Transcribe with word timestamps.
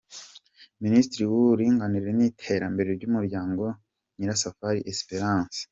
Ministiri 0.83 1.23
w'uburinganire 1.31 2.09
n'iterambere 2.17 2.89
ry'umuryango, 2.97 3.63
Nyirasafari 4.17 4.79
Esperance. 4.91 5.59